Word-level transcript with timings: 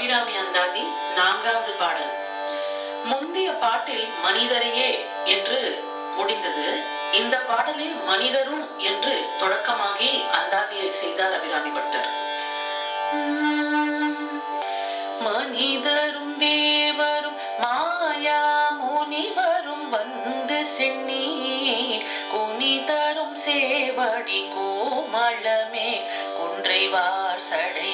அபிராமி 0.00 0.34
அந்தாதி 0.36 0.82
நான்காவது 1.16 1.72
பாடல். 1.72 2.12
முந்தைய 3.04 3.48
பாட்டில் 3.54 4.06
மனிதரையே 4.24 4.86
என்று 5.24 5.58
முடிந்தது. 6.16 6.64
இந்த 7.12 7.34
பாடலில் 7.48 7.96
மனிதரும் 8.04 8.64
என்று 8.82 9.12
தொடக்கமாகி 9.40 10.10
அந்தாதியை 10.38 10.88
செய்தார் 11.00 11.34
அபிராமி 11.34 11.70
பட்டர். 11.70 12.08
மனிதரும் 15.26 16.34
தேவரும் 16.38 17.38
மாயா 17.60 18.40
முனிவரும் 18.80 19.86
வந்து 19.88 20.60
சென்னி 20.76 21.24
குனிதரும் 22.32 23.36
சேவடி 23.44 24.40
கோமளமே 24.54 25.90
குன்றைவார் 26.38 27.44
சடை 27.50 27.90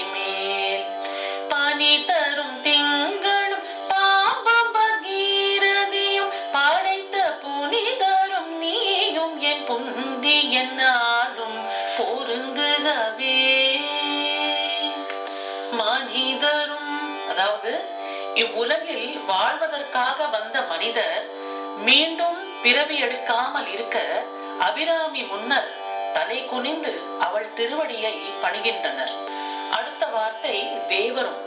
தரும் 2.04 2.56
திங்களும் 2.62 3.66
பாபம் 3.88 4.72
பகீரதியும் 4.76 6.32
படைத்த 6.52 7.16
புனிதரும் 7.42 8.52
நீயும் 8.58 9.36
என் 9.50 9.64
புந்தி 9.68 10.38
என்னாலும் 10.50 11.58
பொருந்துகவே. 11.96 13.38
மனிதரும் 15.80 16.92
அதாவது 17.30 17.72
இவ்வுலகில் 18.34 19.08
வாழ்வதற்காக 19.26 20.26
வந்த 20.26 20.56
மனிதர் 20.62 21.24
மீண்டும் 21.84 22.38
பிறவி 22.62 22.96
எடுக்காமல் 23.02 23.68
இருக்க 23.72 23.98
அபிராமி 24.60 25.22
முன்னர் 25.22 25.70
தலை 26.12 26.44
குனிந்து 26.44 26.92
அவள் 27.20 27.48
திருவடியை 27.56 28.14
பணிகின்றனர். 28.42 29.14
அடுத்த 29.70 30.06
வார்த்தை 30.06 30.56
தேவரும். 30.88 31.45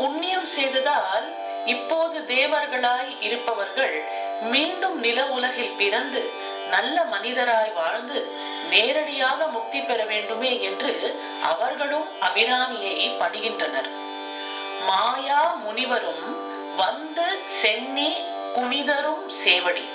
புண்ணியம் 0.00 0.48
செய்ததால் 0.56 1.26
இப்போது 1.72 2.18
தேவர்களாய் 2.34 3.10
இருப்பவர்கள் 3.26 3.96
மீண்டும் 4.52 4.98
நில 5.06 5.18
உலகில் 5.36 5.76
பிறந்து 5.80 6.22
நல்ல 6.74 6.96
மனிதராய் 7.14 7.72
வாழ்ந்து 7.80 8.18
நேரடியாக 8.72 9.46
முக்தி 9.56 9.80
பெற 9.80 10.00
வேண்டுமே 10.12 10.52
என்று 10.68 10.92
அவர்களும் 11.50 12.08
அபிராமியை 12.28 12.94
பணிகின்றனர். 13.20 13.90
மாயா 14.88 15.42
முனிவரும் 15.64 16.26
வந்து 16.82 17.26
சென்னி 17.60 18.10
குனிதரும் 18.56 19.24
சேவடி. 19.42 19.86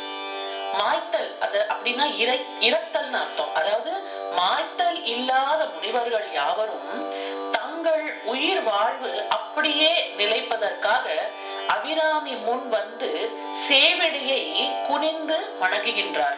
மாய்த்தல் 0.79 1.29
அது 1.45 1.59
அப்படின்னா 1.73 2.05
இறை 2.21 2.37
இரத்தல்னு 2.67 3.17
அர்த்தம். 3.23 3.53
அதாவது 3.59 3.91
மாய்த்தல் 4.39 4.99
இல்லாத 5.13 5.61
முனிவர்கள் 5.73 6.27
யாவரும் 6.39 6.91
தங்கள் 7.83 8.21
உயிர் 8.23 8.61
வாழ்வு 8.61 9.23
அப்படியே 9.29 10.13
நிலைப்பதற்காக 10.17 11.05
அபிராமி 11.67 12.31
முன் 12.31 12.69
வந்து 12.69 13.31
சேவடியை 13.69 14.71
குனிந்து 14.87 15.37
வணங்குகின்றார். 15.61 16.37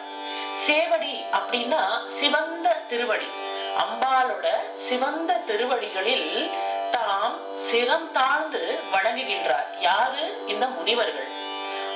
சேவடி 0.66 1.24
அப்படின்னா 1.32 2.06
சிவந்த 2.06 2.68
திருவடி. 2.88 3.28
அம்பாளோட 3.78 4.46
சிவந்த 4.76 5.34
திருவடிகளில் 5.34 6.50
தாம் 6.90 7.38
சிரம் 7.56 8.10
தாழ்ந்து 8.12 8.80
வணங்குகின்றார். 8.92 9.80
யாரு? 9.80 10.48
இந்த 10.48 10.66
முனிவர்கள். 10.66 11.30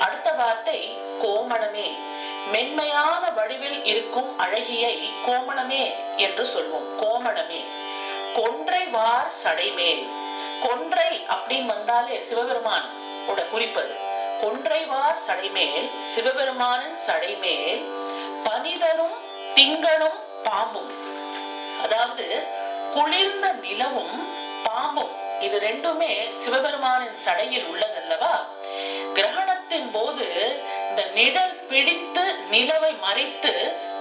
அடுத்த 0.01 0.33
வார்த்தை 0.33 0.97
கோமணமே 1.23 1.89
மென்மையான 2.53 3.31
வடிவில் 3.31 3.85
இருக்கும் 3.85 4.39
அழகியை 4.39 5.13
கோமணமே 5.27 5.95
என்று 6.17 6.47
சொல்வோம். 6.55 7.05
கோமணமே 7.05 7.89
கொன்றை 8.35 8.85
வார் 8.85 9.33
சடைமேல். 9.45 10.05
கொன்றை 10.63 11.27
அப்படின்னு 11.29 11.67
வந்தாலே 11.67 12.21
சிவபெருமான் 12.21 12.89
ஓட 13.29 13.43
குறிப்பது. 13.43 13.95
கொன்றைவார் 14.43 15.19
சடைமேல் 15.27 15.89
சிவபெருமானின் 16.15 16.97
சடைமேல் 17.07 17.83
பனிதரும் 18.45 19.17
திங்களும் 19.55 20.19
பாம்பும். 20.43 20.93
அதாவது 21.85 22.27
குளிர்ந்த 22.95 23.53
நிலவும் 23.53 24.29
பாம்பும். 24.65 25.15
இது 25.41 25.61
ரெண்டுமே 25.61 26.31
சிவபெருமானின் 26.31 27.19
சடையில் 27.25 27.67
உள்ளதல்லவா? 27.73 28.35
கிரகணத்தின் 29.15 29.91
போது 29.93 30.27
இந்த 30.89 31.03
நிழல் 31.15 31.59
பிடித்து 31.69 32.25
நிலவை 32.51 32.99
மறைத்து 33.01 33.53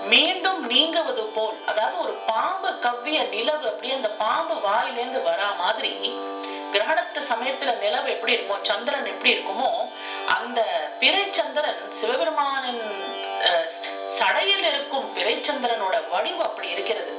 மீண்டும் 0.07 0.67
நீங்குவது 0.67 1.23
போல் 1.35 1.57
அதாவது 1.65 1.97
ஒரு 1.99 2.13
பாம்பு 2.27 2.69
கவ்விய 2.79 3.29
நிலவு 3.29 3.65
அப்படியே 3.67 3.93
அந்த 3.93 4.09
பாம்பு 4.09 4.55
வாயிலேந்து 4.67 5.19
வரா 5.29 5.57
மாதிரி 5.57 5.93
கிரகணத்து 6.73 7.19
சமயத்துல 7.29 7.79
நிலவு 7.79 8.09
எப்படி 8.11 8.33
இருக்குமோ 8.35 8.57
சந்திரன் 8.61 9.05
எப்படி 9.05 9.35
இருக்குமோ 9.35 9.69
அந்த 10.25 10.59
பிறைச்சந்திரன் 10.99 11.79
சிவபெருமானின் 11.89 12.83
சடையில் 14.19 14.65
இருக்கும் 14.71 15.07
பிறைச்சந்திரனோட 15.17 16.09
வடிவு 16.11 16.43
அப்படி 16.43 16.69
இருக்கிறது. 16.69 17.13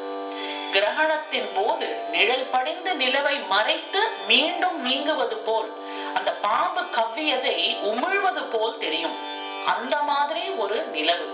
கிரகணத்தின் 0.72 1.48
போது 1.54 1.86
நிழல் 2.12 2.46
படிந்து 2.50 2.94
நிலவை 2.94 3.46
மறைத்து 3.48 4.02
மீண்டும் 4.26 4.82
நீங்குவது 4.82 5.36
போல் 5.36 5.70
அந்த 6.14 6.30
பாம்பு 6.32 6.82
கவ்வியதை 6.98 7.56
உமிழ்வது 7.90 8.42
போல் 8.54 8.78
தெரியும். 8.78 9.18
அந்த 9.66 10.02
மாதிரி 10.02 10.48
ஒரு 10.48 10.86
நிலவு. 10.92 11.26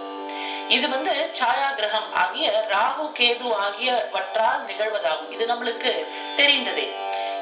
இது 0.68 0.88
வந்து 0.88 1.30
சாயா 1.38 1.74
கிரகம் 1.74 2.14
ஆகிய 2.14 2.66
ராகு 2.70 3.04
கேது 3.18 3.54
ஆகியவற்றால் 3.54 4.64
நிகழ்வதாகும். 4.66 5.30
இது 5.30 5.46
நம்மளுக்கு 5.46 6.06
தெரிந்ததே. 6.36 6.86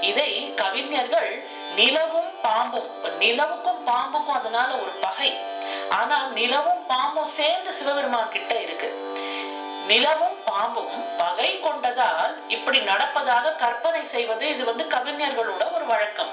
இதை 0.01 0.55
கவிஞர்கள் 0.55 1.47
நிலவும் 1.75 2.31
பாம்பும் 2.43 2.91
நிலவுக்கும் 3.19 3.81
பாம்புக்கும் 3.87 4.35
அதனால 4.35 4.75
ஒரு 4.75 4.91
பகை. 5.01 5.39
ஆனா 5.91 6.27
நிலவும் 6.35 6.87
பாம்பும் 6.87 7.33
சேர்ந்து 7.39 7.73
சிவபெருமான் 7.73 8.33
கிட்ட 8.33 8.61
இருக்கு. 8.61 8.91
நிலவும் 9.87 10.37
பாம்பும் 10.45 11.17
பகை 11.17 11.61
கொண்டதால் 11.62 12.35
இப்படி 12.49 12.79
நடப்பதாக 12.79 13.56
கற்பனை 13.56 14.05
செய்வது 14.05 14.49
இது 14.49 14.65
வந்து 14.65 14.85
கவிஞர்களோட 14.85 15.75
ஒரு 15.75 15.87
வழக்கம். 15.87 16.33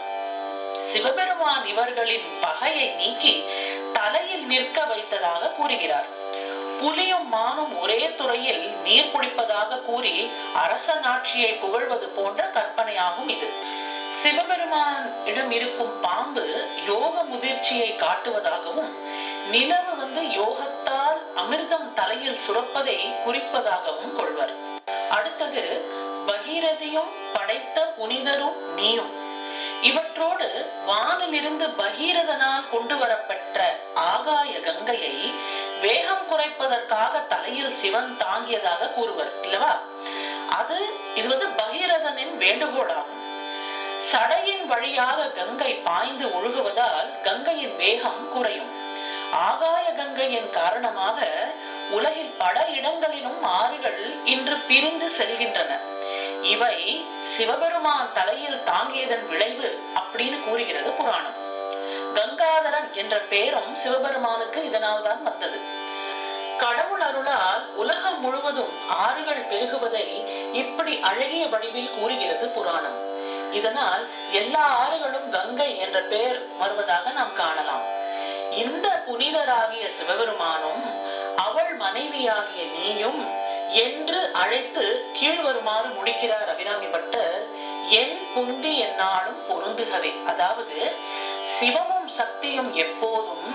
சிவபெருமான் 0.82 1.66
இவர்களின் 1.66 2.28
பகையை 2.42 2.88
நீக்கி 2.88 3.46
தலையில் 3.94 4.46
நிற்க 4.46 4.84
வைத்ததாக 4.84 5.48
கூறுகிறார். 5.48 6.20
புலியும் 6.82 7.28
மானும் 7.34 7.74
ஒரே 7.82 8.02
துறையில் 8.20 8.64
நீர் 8.84 9.12
குடிப்பதாக 9.14 9.80
கூறி 9.86 10.14
அரசனாட்சியை 10.64 11.52
புகழ்வது 11.64 12.08
போன்ற 12.18 12.42
கற்பனையாகும் 12.58 13.30
இது. 13.36 13.50
சிவபெருமான் 14.22 15.06
இடம் 15.26 15.52
இருக்கும் 15.58 15.94
பாம்பு 16.02 16.44
யோக 16.88 17.16
முதிர்ச்சியை 17.30 17.90
காட்டுவதாகவும் 17.96 18.92
நிலவு 19.52 19.94
வந்து 20.02 20.22
யோகத்தால் 20.40 21.20
அமிர்தம் 21.42 21.88
தலையில் 21.94 22.42
சுரப்பதை 22.46 22.98
குறிப்பதாகவும் 23.26 24.14
கொள்வர். 24.20 24.54
அடுத்தது 25.10 25.64
பகீரதியும் 26.28 27.12
படைத்த 27.34 27.78
புனிதரும் 27.98 28.60
நீயும். 28.76 29.12
இவற்றோடு 29.90 30.48
வானிலிருந்து 30.88 31.66
பகீரதனால் 31.80 32.70
கொண்டு 32.72 32.96
வரப்பெற்ற 32.96 33.60
ஆகாய 34.10 34.52
கங்கையை 34.60 35.16
வேகம் 35.82 36.26
குறைப்பதற்காக 36.30 37.28
தலையில் 37.28 37.72
சிவன் 37.72 38.18
தாங்கியதாக 38.20 38.94
கூறுவர் 38.94 39.32
இல்லவா? 39.42 39.74
அது 40.50 40.78
இது 41.16 41.28
வந்து 41.28 41.48
பகீரதனின் 41.48 42.34
வேண்டுகோளாகும். 42.40 43.20
சடையின் 44.12 44.66
வழியாக 44.66 45.28
கங்கை 45.30 45.74
பாய்ந்து 45.74 46.28
ஒழுகுவதால் 46.28 47.22
கங்கையின் 47.22 47.76
வேகம் 47.76 48.32
குறையும். 48.34 48.72
ஆகாய 49.32 49.92
கங்கையின் 49.92 50.50
காரணமாக 50.50 51.28
உலகில் 51.92 52.34
பல 52.38 52.66
இடங்களிலும் 52.68 53.44
ஆறுகள் 53.44 54.02
இன்று 54.26 54.56
பிரிந்து 54.68 55.08
செல்கின்றன. 55.18 55.78
இவை 56.42 57.06
சிவபெருமான் 57.22 58.14
தலையில் 58.14 58.62
தாங்கியதன் 58.66 59.26
விளைவு 59.28 59.70
அப்படின்னு 59.96 60.44
கூறுகிறது 60.44 60.92
புராணம். 60.92 61.50
கங்காதரன் 62.42 62.88
என்ற 63.02 63.16
பெயரும் 63.32 63.74
சிவபெருமானுக்கு 63.80 64.60
இதனால் 64.68 65.04
தான் 65.08 65.20
வந்தது. 65.28 65.58
கடவுள் 66.62 67.04
அருளால் 67.08 67.64
உலகம் 67.82 68.18
முழுவதும் 68.24 68.74
ஆறுகள் 69.04 69.44
பெருகுவதை 69.52 70.06
இப்படி 70.62 70.94
அழகிய 71.10 71.44
வடிவில் 71.52 71.94
கூறுகிறது 71.98 72.48
புராணம். 72.48 72.98
இதனால் 73.60 74.04
எல்லா 74.40 74.64
ஆறுகளும் 74.82 75.30
கங்கை 75.30 75.70
என்ற 75.86 76.00
பெயர் 76.14 76.40
வருவதாக 76.62 77.12
நாம் 77.20 77.38
காணலாம். 77.42 77.86
இந்த 78.64 78.88
புனிதராகிய 79.08 79.86
சிவபெருமானும் 79.98 80.84
அவள் 81.46 81.74
மனைவியாகிய 81.84 82.66
நீயும் 82.78 83.22
என்று 83.86 84.20
அழைத்து 84.44 84.86
கீழ் 85.18 85.44
வருமாறு 85.48 85.90
முடிக்கிறார் 85.98 86.50
அபிராமி 86.54 86.90
பட்டர் 86.96 87.38
என் 88.02 88.18
புந்தி 88.34 88.74
என்னாலும் 88.88 89.40
பொருந்துகவே. 89.50 90.12
அதாவது 90.32 90.80
சிவ 91.54 91.78
சக்தியும் 92.20 92.70
எப்போதும் 92.84 93.48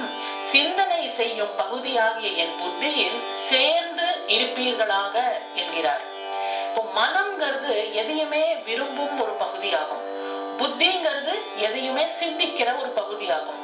சிந்தனை 0.52 1.02
செய்யும் 1.18 1.54
பகுதியாகிய 1.56 2.28
என் 2.44 2.54
புத்தியில் 2.60 3.18
சேர்ந்து 3.48 4.06
இருப்பீர்களாக 4.36 5.14
என்கிறார். 5.62 6.04
இப்போ 6.68 6.82
மனம்ங்கிறது 7.00 7.74
எதையுமே 8.00 8.44
விரும்பும் 8.68 9.16
ஒரு 9.24 9.34
பகுதியாகும். 9.44 10.04
புத்திங்கிறது 10.60 11.34
எதையுமே 11.66 12.04
சிந்திக்கிற 12.20 12.68
ஒரு 12.82 12.90
பகுதியாகும். 13.00 13.60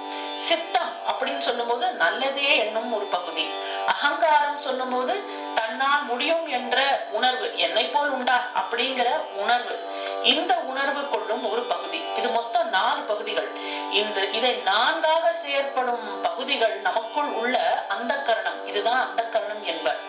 சித்தம் 0.49 0.93
அப்படின்னு 1.11 1.43
சொல்லும்போது 1.49 1.87
நல்லதே 2.05 2.49
என்னும் 2.65 2.93
ஒரு 2.97 3.07
பகுதி. 3.17 3.45
அகங்காரம் 3.93 4.61
சொல்லும்போது 4.67 5.15
தன்னால் 5.55 6.05
முடியும் 6.11 6.47
என்ற 6.59 6.77
உணர்வு 7.19 7.49
என்னை 7.67 7.85
போல் 7.95 8.13
உண்டா 8.17 8.39
அப்படிங்கிற 8.61 9.09
உணர்வு. 9.43 9.77
இந்த 10.25 10.55
உணர்வு 10.55 11.09
கொள்ளும் 11.09 11.53
ஒரு 11.53 11.63
பகுதி. 11.63 12.01
இது 12.17 12.29
மொத்தம் 12.29 12.69
நாலு 12.69 13.01
பகுதிகள். 13.01 13.51
இந்த 13.93 14.25
இதை 14.25 14.53
நான்காக 14.55 15.33
செயற்படும் 15.33 16.21
பகுதிகள் 16.23 16.81
நமக்குள் 16.81 17.31
உள்ள 17.41 17.85
அந்த 17.89 18.15
கரணம் 18.15 18.67
இதுதான் 18.67 19.09
அந்த 19.09 19.23
கரணம் 19.23 19.65
என்பர். 19.65 20.01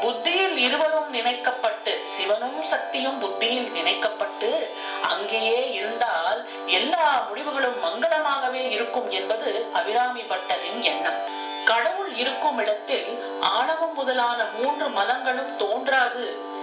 புத்தியில் 0.00 0.56
இருவரும் 0.56 1.14
நினைக்கப்பட்டு 1.14 2.02
சிவனும் 2.02 2.62
சக்தியும் 2.62 3.18
புத்தியில் 3.18 3.70
நினைக்கப்பட்டு 3.70 4.70
அங்கேயே 5.02 5.72
இருந்தால் 5.72 6.48
எல்லா 6.66 7.24
முடிவுகளும் 7.28 7.84
மங்களமாகவே 7.84 8.70
இருக்கும் 8.70 9.10
என்பது 9.10 9.70
அபிராமி 9.72 10.20
பட்டரின் 10.20 10.80
எண்ணம். 10.80 11.44
கடவுள் 11.64 12.16
இருக்கும் 12.16 12.58
இடத்தில் 12.58 13.38
ஆணவம் 13.40 13.94
முதலான 13.94 14.44
மூன்று 14.44 14.88
மலங்களும் 14.88 15.56
தோன்றாது. 15.56 16.54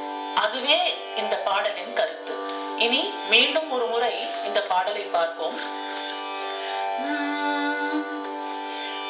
அதுவே 0.54 0.82
இந்த 1.20 1.36
பாடலின் 1.46 1.96
கருத்து. 1.98 2.34
இனி 2.86 3.00
மீண்டும் 3.30 3.70
ஒரு 3.76 3.86
முறை 3.92 4.12
இந்த 4.48 4.60
பாடலை 4.72 5.04
பார்ப்போம். 5.14 5.56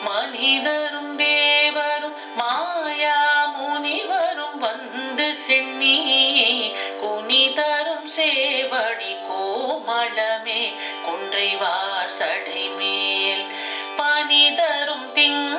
மனிதரும் 0.05 1.11
தேவரும் 1.21 2.15
மாயா 2.39 3.17
முனிவரும் 3.57 4.57
வந்து 4.65 5.27
சென்னி 5.45 5.97
குனிதரும் 7.01 8.07
சேவடி 8.15 9.13
கோமளமே 9.27 10.61
கொன்றைவார் 11.07 12.15
சடை 12.19 12.63
மேல் 12.79 13.45
பனிதரும் 13.99 15.07
திங்க 15.17 15.52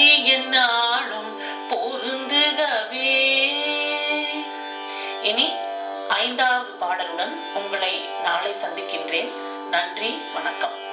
புந்தி 0.00 0.24
என்னாலும் 0.24 1.40
பொருந்துகவே. 1.68 3.10
இனி 5.22 5.52
ஐந்தாவது 6.08 6.70
பாடலுடன் 6.80 7.34
உங்களை 7.54 8.04
நாளை 8.22 8.52
சந்திக்கின்றேன். 8.52 9.30
நன்றி 9.70 10.18
வணக்கம். 10.34 10.89